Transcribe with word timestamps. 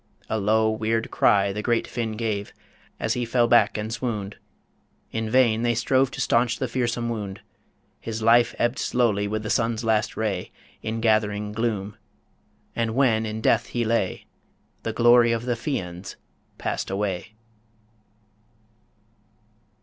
A 0.31 0.39
low, 0.39 0.67
weird 0.71 1.11
cry 1.11 1.53
The 1.53 1.61
great 1.61 1.85
Finn 1.85 2.13
gave, 2.13 2.53
as 2.99 3.13
he 3.13 3.23
fell 3.23 3.47
back 3.47 3.77
and 3.77 3.93
swooned 3.93 4.37
In 5.11 5.29
vain 5.29 5.61
they 5.61 5.75
strove 5.75 6.09
to 6.09 6.19
stanch 6.21 6.57
the 6.57 6.67
fearsome 6.67 7.07
wound 7.07 7.41
His 7.99 8.19
life 8.23 8.55
ebbed 8.57 8.79
slowly 8.79 9.27
with 9.27 9.43
the 9.43 9.51
sun's 9.51 9.83
last 9.83 10.17
ray 10.17 10.51
In 10.81 11.01
gathering 11.01 11.51
gloom... 11.51 11.97
And 12.75 12.95
when 12.95 13.27
in 13.27 13.41
death 13.41 13.67
he 13.67 13.85
lay, 13.85 14.25
The 14.81 14.91
glory 14.91 15.31
of 15.33 15.45
the 15.45 15.53
Fians 15.55 16.15
passed 16.57 16.89
away. 16.89 17.33